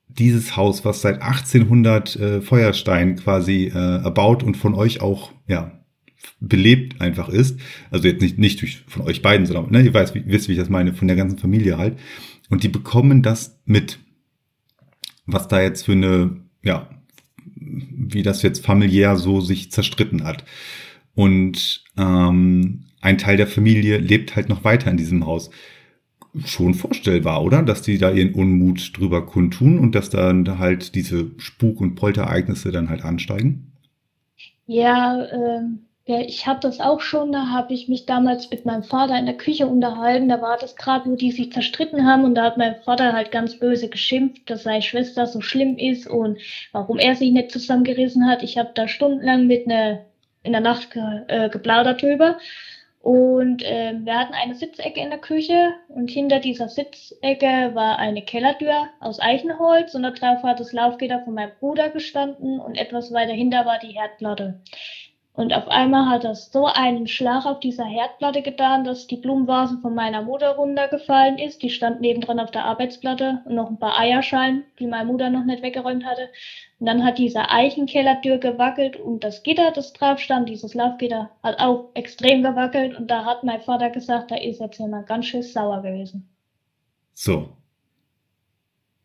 [0.09, 5.73] dieses Haus, was seit 1800 äh, Feuerstein quasi äh, erbaut und von euch auch ja
[6.41, 10.15] belebt einfach ist, also jetzt nicht nicht durch von euch beiden, sondern ne, ihr weißt,
[10.15, 11.99] wie, wisst, wie ich das meine, von der ganzen Familie halt,
[12.49, 13.99] und die bekommen das mit,
[15.27, 16.89] was da jetzt für eine ja
[17.91, 20.45] wie das jetzt familiär so sich zerstritten hat.
[21.15, 25.51] Und ähm, ein Teil der Familie lebt halt noch weiter in diesem Haus.
[26.45, 27.63] Schon vorstellbar, oder?
[27.63, 32.73] Dass die da ihren Unmut drüber kundtun und dass dann halt diese Spuk- und Polterereignisse
[32.73, 33.73] dann halt ansteigen?
[34.67, 38.85] Ja, ähm, ja, ich hatte das auch schon, da habe ich mich damals mit meinem
[38.85, 40.29] Vater in der Küche unterhalten.
[40.29, 43.33] Da war das gerade, wo die sich zerstritten haben und da hat mein Vater halt
[43.33, 46.39] ganz böse geschimpft, dass seine Schwester so schlimm ist und
[46.71, 48.45] warum er sich nicht zusammengerissen hat.
[48.45, 50.05] Ich habe da stundenlang mit einer
[50.45, 52.39] in der Nacht ge, äh, geplaudert drüber.
[53.01, 58.23] Und äh, wir hatten eine Sitzecke in der Küche und hinter dieser Sitzecke war eine
[58.23, 63.13] Kellertür aus Eichenholz und da drauf hat das Laufgitter von meinem Bruder gestanden und etwas
[63.13, 64.61] weiter hinter war die Herdplatte.
[65.37, 69.77] Und auf einmal hat er so einen Schlag auf dieser Herdplatte getan, dass die Blumenvase
[69.83, 71.63] von meiner Mutter runtergefallen ist.
[71.63, 75.45] Die stand nebendran auf der Arbeitsplatte und noch ein paar Eierschalen, die meine Mutter noch
[75.45, 76.31] nicht weggeräumt hatte.
[76.79, 81.59] Und dann hat diese Eichenkellertür gewackelt und das Gitter, das drauf stand, dieses Laufgitter, hat
[81.59, 82.99] auch extrem gewackelt.
[82.99, 86.31] Und da hat mein Vater gesagt, da ist jetzt jemand ganz schön sauer gewesen.
[87.13, 87.59] So.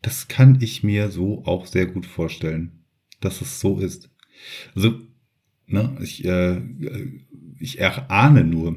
[0.00, 2.84] Das kann ich mir so auch sehr gut vorstellen,
[3.20, 4.08] dass es so ist.
[4.74, 5.11] Also
[5.72, 5.96] Ne?
[6.02, 6.60] Ich, äh,
[7.58, 8.76] ich erahne nur,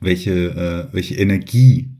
[0.00, 1.90] welche, äh, welche Energie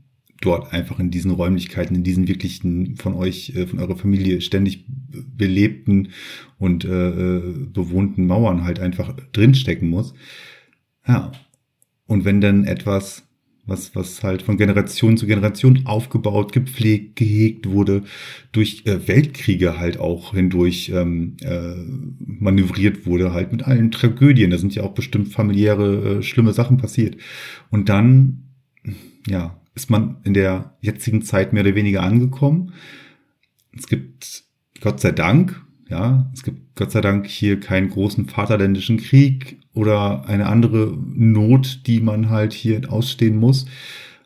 [0.41, 4.85] dort einfach in diesen Räumlichkeiten, in diesen wirklichen von euch, äh, von eurer Familie ständig
[4.87, 6.09] belebten
[6.57, 10.13] und äh, äh, bewohnten Mauern halt einfach drinstecken muss.
[11.07, 11.31] Ja.
[12.07, 13.23] Und wenn dann etwas
[13.65, 18.03] was, was halt von Generation zu Generation aufgebaut, gepflegt, gehegt wurde,
[18.51, 21.75] durch äh, Weltkriege halt auch hindurch ähm, äh,
[22.19, 24.51] manövriert wurde, halt mit allen Tragödien.
[24.51, 27.17] Da sind ja auch bestimmt familiäre, äh, schlimme Sachen passiert.
[27.69, 28.43] Und dann,
[29.27, 32.73] ja, ist man in der jetzigen Zeit mehr oder weniger angekommen.
[33.77, 34.43] Es gibt,
[34.81, 40.27] Gott sei Dank, ja, es gibt Gott sei Dank hier keinen großen Vaterländischen Krieg oder
[40.27, 43.65] eine andere Not, die man halt hier ausstehen muss.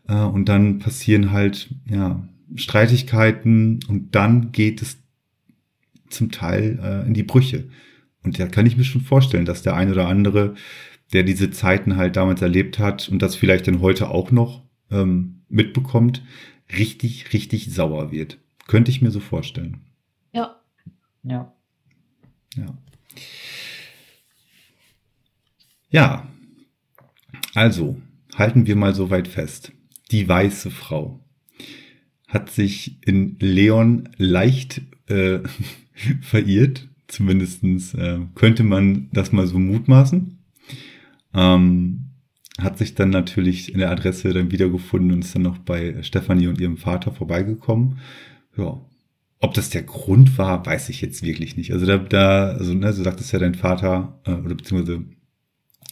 [0.08, 4.98] Äh, und dann passieren halt, ja, Streitigkeiten und dann geht es
[6.10, 7.68] zum Teil äh, in die Brüche.
[8.24, 10.56] Und da kann ich mir schon vorstellen, dass der ein oder andere,
[11.14, 15.42] der diese Zeiten halt damals erlebt hat und das vielleicht dann heute auch noch ähm,
[15.50, 16.24] mitbekommt,
[16.78, 18.40] richtig, richtig sauer wird.
[18.68, 19.82] Könnte ich mir so vorstellen.
[20.34, 20.56] Ja.
[21.24, 21.54] Ja.
[22.56, 22.78] Ja.
[25.96, 26.28] Ja.
[27.54, 28.02] Also,
[28.36, 29.72] halten wir mal so weit fest.
[30.12, 31.22] Die weiße Frau
[32.28, 35.40] hat sich in Leon leicht äh,
[36.22, 36.90] verirrt.
[37.08, 40.38] Zumindestens äh, könnte man das mal so mutmaßen.
[41.34, 42.10] Ähm,
[42.60, 46.48] hat sich dann natürlich in der Adresse dann wiedergefunden und ist dann noch bei Stefanie
[46.48, 48.00] und ihrem Vater vorbeigekommen.
[48.58, 48.82] Ja,
[49.40, 51.72] ob das der Grund war, weiß ich jetzt wirklich nicht.
[51.72, 55.06] Also da, da also ne, so sagt es ja dein Vater, äh, oder beziehungsweise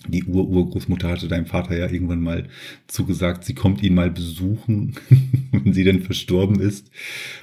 [0.08, 2.48] die Ur-Urgroßmutter hatte deinem Vater ja irgendwann mal
[2.88, 4.96] zugesagt, sie kommt ihn mal besuchen,
[5.52, 6.92] wenn sie denn verstorben ist.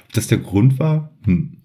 [0.05, 1.11] Ob das der Grund war?
[1.23, 1.57] Hm,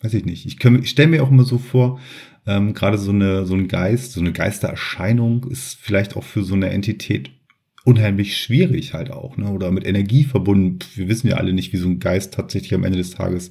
[0.00, 0.46] weiß ich nicht.
[0.46, 2.00] Ich, ich stelle mir auch immer so vor,
[2.46, 6.54] Ähm, Gerade so eine so ein Geist, so eine Geistererscheinung ist vielleicht auch für so
[6.54, 7.30] eine Entität
[7.84, 9.50] unheimlich schwierig halt auch, ne?
[9.50, 10.78] Oder mit Energie verbunden.
[10.94, 13.50] Wir wissen ja alle nicht, wie so ein Geist tatsächlich am Ende des Tages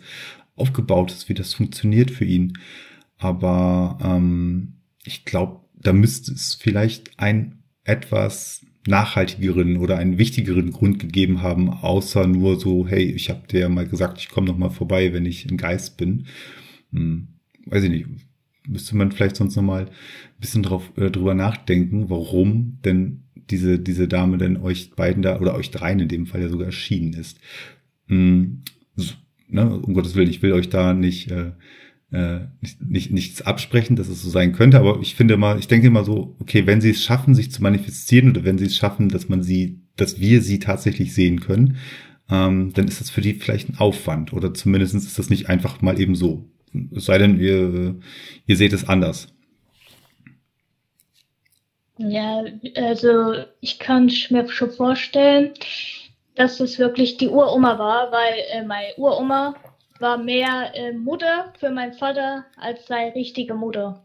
[0.55, 2.57] aufgebaut ist, wie das funktioniert für ihn.
[3.17, 10.99] Aber ähm, ich glaube, da müsste es vielleicht ein etwas nachhaltigeren oder einen wichtigeren Grund
[10.99, 14.69] gegeben haben, außer nur so, hey, ich habe dir mal gesagt, ich komme noch mal
[14.69, 16.25] vorbei, wenn ich ein Geist bin.
[16.91, 17.29] Hm,
[17.67, 18.05] weiß ich nicht,
[18.67, 23.79] müsste man vielleicht sonst noch mal ein bisschen drauf, äh, drüber nachdenken, warum denn diese,
[23.79, 27.13] diese Dame denn euch beiden da, oder euch dreien in dem Fall ja sogar erschienen
[27.13, 27.39] ist.
[28.07, 28.63] Hm,
[28.97, 29.13] so,
[29.47, 31.51] ne, um Gottes Willen, ich will euch da nicht äh,
[32.11, 35.67] äh, nicht, nicht, nichts absprechen, dass es so sein könnte, aber ich finde mal, ich
[35.67, 38.77] denke immer so, okay, wenn sie es schaffen, sich zu manifestieren oder wenn sie es
[38.77, 41.77] schaffen, dass man sie, dass wir sie tatsächlich sehen können,
[42.29, 45.81] ähm, dann ist das für die vielleicht ein Aufwand oder zumindest ist das nicht einfach
[45.81, 46.49] mal eben so.
[46.95, 47.95] Es sei denn, ihr,
[48.45, 49.27] ihr seht es anders.
[51.97, 52.43] Ja,
[52.75, 55.51] also ich kann mir schon vorstellen,
[56.35, 59.55] dass es wirklich die Uroma war, weil äh, meine Uroma
[60.01, 64.03] war mehr äh, Mutter für meinen Vater als seine richtige Mutter.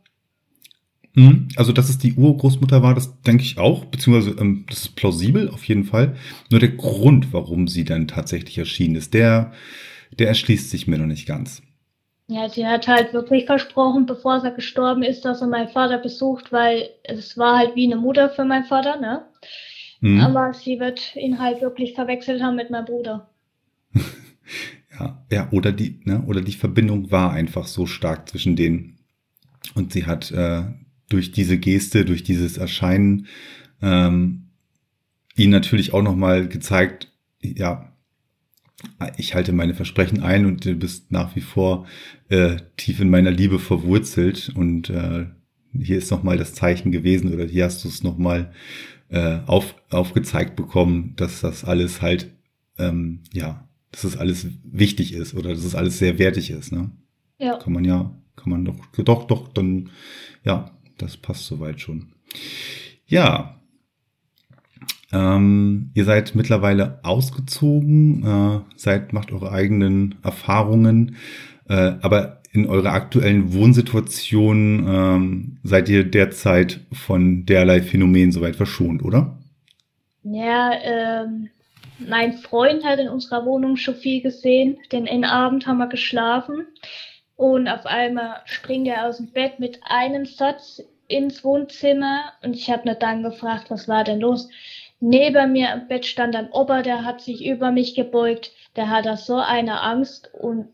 [1.14, 1.48] Mhm.
[1.56, 5.50] Also, dass es die Urgroßmutter war, das denke ich auch, beziehungsweise ähm, das ist plausibel
[5.50, 6.16] auf jeden Fall.
[6.50, 9.52] Nur der Grund, warum sie dann tatsächlich erschienen ist, der,
[10.18, 11.62] der erschließt sich mir noch nicht ganz.
[12.28, 16.50] Ja, sie hat halt wirklich versprochen, bevor sie gestorben ist, dass er meinen Vater besucht,
[16.50, 19.26] weil es war halt wie eine Mutter für meinen Vater, ne?
[20.00, 20.20] Mhm.
[20.20, 23.28] Aber sie wird ihn halt wirklich verwechselt haben mit meinem Bruder.
[25.30, 28.98] Ja, oder die, ne, oder die Verbindung war einfach so stark zwischen denen.
[29.74, 30.64] Und sie hat äh,
[31.08, 33.26] durch diese Geste, durch dieses Erscheinen
[33.80, 34.48] ähm,
[35.36, 37.10] ihn natürlich auch nochmal gezeigt,
[37.40, 37.92] ja,
[39.16, 41.86] ich halte meine Versprechen ein und du bist nach wie vor
[42.28, 45.26] äh, tief in meiner Liebe verwurzelt und äh,
[45.72, 48.52] hier ist nochmal das Zeichen gewesen oder hier hast du es nochmal
[49.08, 52.32] äh, auf, aufgezeigt bekommen, dass das alles halt
[52.78, 56.72] ähm, ja dass das alles wichtig ist oder dass es das alles sehr wertig ist,
[56.72, 56.90] ne?
[57.38, 57.58] Ja.
[57.58, 59.90] Kann man ja, kann man doch, doch, doch, dann,
[60.44, 62.12] ja, das passt soweit schon.
[63.06, 63.60] Ja.
[65.12, 71.16] Ähm, ihr seid mittlerweile ausgezogen, äh, seid, macht eure eigenen Erfahrungen,
[71.68, 79.02] äh, aber in eurer aktuellen Wohnsituation ähm, seid ihr derzeit von derlei Phänomen soweit verschont,
[79.02, 79.38] oder?
[80.22, 81.48] Ja, ähm,
[82.08, 86.66] mein Freund hat in unserer Wohnung schon viel gesehen, denn in Abend haben wir geschlafen
[87.36, 92.70] und auf einmal springt er aus dem Bett mit einem Satz ins Wohnzimmer und ich
[92.70, 94.48] habe nicht dann gefragt, was war denn los.
[95.00, 99.06] Neben mir im Bett stand ein Opa, der hat sich über mich gebeugt, der hat
[99.06, 100.68] da so eine Angst und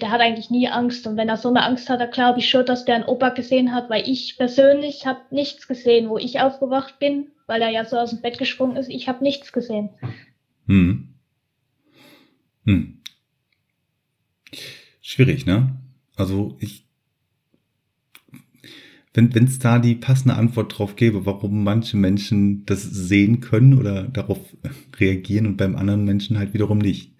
[0.00, 1.06] der hat eigentlich nie Angst.
[1.06, 3.28] Und wenn er so eine Angst hat, dann glaube ich schon, dass der einen Opa
[3.28, 7.84] gesehen hat, weil ich persönlich habe nichts gesehen, wo ich aufgewacht bin, weil er ja
[7.84, 8.88] so aus dem Bett gesprungen ist.
[8.88, 9.90] Ich habe nichts gesehen.
[10.66, 11.08] Hm.
[12.66, 12.98] Hm.
[15.00, 15.76] Schwierig, ne?
[16.16, 16.86] Also ich,
[19.12, 24.04] wenn es da die passende Antwort drauf gäbe, warum manche Menschen das sehen können oder
[24.04, 24.38] darauf
[24.98, 27.12] reagieren und beim anderen Menschen halt wiederum nicht.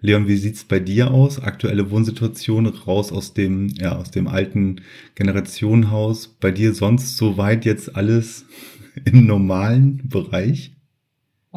[0.00, 1.40] Leon, wie sieht's bei dir aus?
[1.40, 4.82] Aktuelle Wohnsituation raus aus dem, ja, aus dem alten
[5.14, 6.28] Generationenhaus.
[6.28, 8.46] Bei dir sonst soweit jetzt alles
[9.04, 10.77] im normalen Bereich?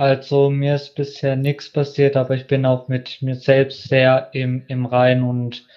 [0.02, 4.64] Also mir ist bisher nichts passiert, aber ich bin auch mit mir selbst sehr im,
[4.68, 5.68] im Rein und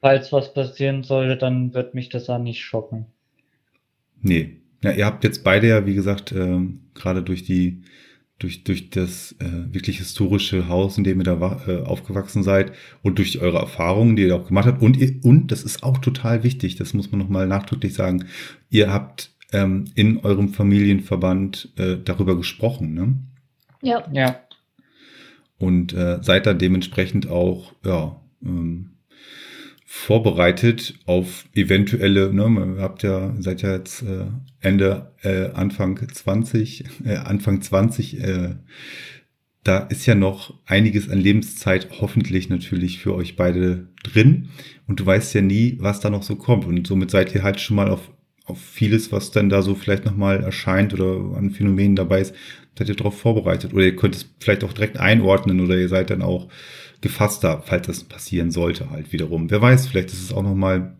[0.00, 3.04] falls was passieren sollte, dann wird mich das auch nicht schocken.
[4.22, 4.56] Nee.
[4.82, 6.60] Ja, ihr habt jetzt beide ja, wie gesagt, äh,
[6.94, 7.82] gerade durch die,
[8.38, 13.18] durch, durch das äh, wirklich historische Haus, in dem ihr da äh, aufgewachsen seid und
[13.18, 14.80] durch eure Erfahrungen, die ihr auch gemacht habt.
[14.80, 18.28] Und, ihr, und das ist auch total wichtig, das muss man nochmal nachdrücklich sagen,
[18.70, 23.18] ihr habt ähm, in eurem Familienverband äh, darüber gesprochen, ne?
[23.82, 24.06] Ja.
[24.12, 24.40] Ja.
[25.58, 28.90] Und äh, seid da dementsprechend auch, ja, ähm,
[29.90, 34.26] vorbereitet auf eventuelle, ne, ihr habt ja, seid ja jetzt äh,
[34.60, 38.56] Ende, äh, Anfang 20, äh, Anfang 20, äh,
[39.64, 44.50] da ist ja noch einiges an Lebenszeit hoffentlich natürlich für euch beide drin.
[44.86, 46.64] Und du weißt ja nie, was da noch so kommt.
[46.64, 48.10] Und somit seid ihr halt schon mal auf,
[48.48, 52.34] auf vieles, was dann da so vielleicht nochmal erscheint oder an Phänomenen dabei ist,
[52.76, 56.10] seid ihr darauf vorbereitet oder ihr könnt es vielleicht auch direkt einordnen oder ihr seid
[56.10, 56.48] dann auch
[57.00, 59.50] gefasster, falls das passieren sollte halt wiederum.
[59.50, 60.96] Wer weiß, vielleicht ist es auch nochmal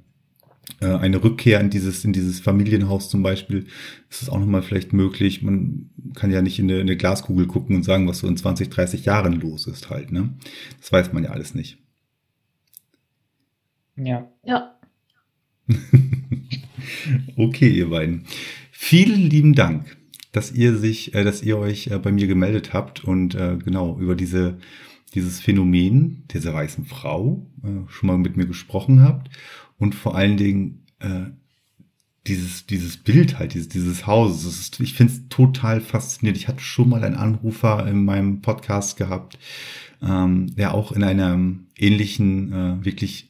[0.80, 3.66] äh, eine Rückkehr in dieses, in dieses Familienhaus zum Beispiel,
[4.10, 5.42] ist es auch nochmal vielleicht möglich.
[5.42, 8.36] Man kann ja nicht in eine, in eine Glaskugel gucken und sagen, was so in
[8.36, 10.34] 20, 30 Jahren los ist halt, ne?
[10.80, 11.78] Das weiß man ja alles nicht.
[13.96, 14.30] Ja.
[14.44, 14.78] Ja.
[17.36, 18.24] okay, ihr beiden.
[18.70, 19.96] Vielen lieben Dank,
[20.32, 23.98] dass ihr sich, äh, dass ihr euch äh, bei mir gemeldet habt und äh, genau
[23.98, 24.58] über diese
[25.14, 29.30] dieses Phänomen dieser weißen Frau äh, schon mal mit mir gesprochen habt
[29.78, 31.30] und vor allen Dingen äh,
[32.26, 34.58] dieses, dieses Bild halt, dieses, dieses Hauses.
[34.58, 36.38] Ist, ich finde es total faszinierend.
[36.38, 39.38] Ich hatte schon mal einen Anrufer in meinem Podcast gehabt,
[40.02, 43.27] ähm, der auch in einem ähnlichen, äh, wirklich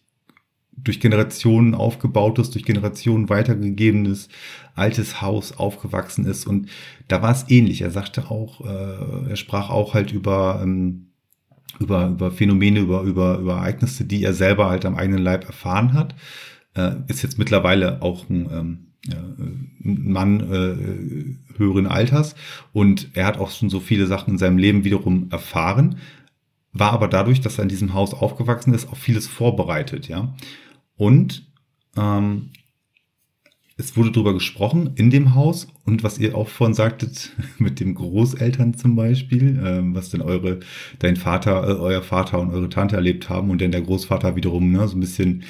[0.84, 4.28] durch Generationen aufgebautes, durch Generationen weitergegebenes
[4.74, 6.46] altes Haus aufgewachsen ist.
[6.46, 6.68] Und
[7.08, 7.82] da war es ähnlich.
[7.82, 11.08] Er sagte auch, äh, er sprach auch halt über, ähm,
[11.78, 15.92] über, über Phänomene, über, über, über Ereignisse, die er selber halt am eigenen Leib erfahren
[15.94, 16.14] hat.
[16.74, 22.34] Äh, ist jetzt mittlerweile auch ein ähm, ein Mann äh, höheren Alters
[22.72, 25.96] und er hat auch schon so viele Sachen in seinem Leben wiederum erfahren,
[26.72, 30.34] war aber dadurch, dass er in diesem Haus aufgewachsen ist, auf vieles vorbereitet, ja.
[30.98, 31.46] Und
[31.96, 32.50] ähm,
[33.80, 35.68] es wurde darüber gesprochen in dem Haus.
[35.84, 40.58] Und was ihr auch vorhin sagtet mit den Großeltern zum Beispiel, ähm, was denn eure,
[40.98, 44.72] dein Vater, äh, euer Vater und eure Tante erlebt haben und dann der Großvater wiederum
[44.72, 45.44] ne, so ein bisschen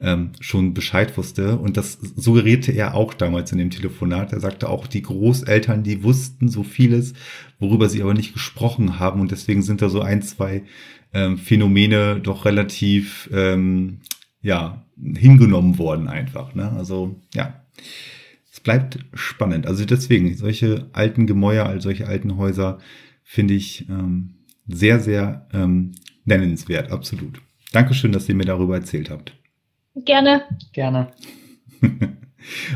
[0.00, 1.58] ähm, schon Bescheid wusste.
[1.58, 4.32] Und das suggerierte er auch damals in dem Telefonat.
[4.32, 7.12] Er sagte auch, die Großeltern, die wussten so vieles,
[7.58, 9.20] worüber sie aber nicht gesprochen haben.
[9.20, 10.62] Und deswegen sind da so ein, zwei
[11.12, 14.00] ähm, Phänomene doch relativ ähm,
[14.40, 16.54] ja hingenommen worden einfach.
[16.54, 16.70] Ne?
[16.72, 17.64] Also ja,
[18.50, 19.66] es bleibt spannend.
[19.66, 22.78] Also deswegen, solche alten Gemäuer, all solche alten Häuser
[23.22, 24.34] finde ich ähm,
[24.66, 25.92] sehr, sehr ähm,
[26.24, 27.40] nennenswert, absolut.
[27.72, 29.36] Dankeschön, dass ihr mir darüber erzählt habt.
[29.96, 30.42] Gerne.
[30.72, 31.12] Gerne.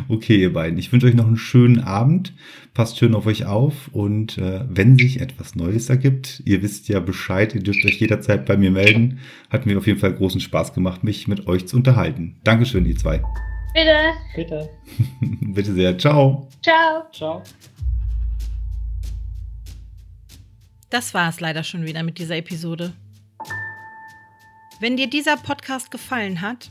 [0.08, 0.78] okay, ihr beiden.
[0.78, 2.32] Ich wünsche euch noch einen schönen Abend.
[2.74, 7.00] Passt schön auf euch auf und äh, wenn sich etwas Neues ergibt, ihr wisst ja
[7.00, 9.18] Bescheid, ihr dürft euch jederzeit bei mir melden.
[9.50, 12.36] Hat mir auf jeden Fall großen Spaß gemacht, mich mit euch zu unterhalten.
[12.44, 13.22] Dankeschön, ihr zwei.
[13.74, 14.12] Bitte.
[14.34, 14.70] Bitte.
[15.52, 15.98] Bitte sehr.
[15.98, 16.48] Ciao.
[16.62, 17.04] Ciao.
[17.12, 17.42] Ciao.
[20.90, 22.92] Das war es leider schon wieder mit dieser Episode.
[24.80, 26.70] Wenn dir dieser Podcast gefallen hat,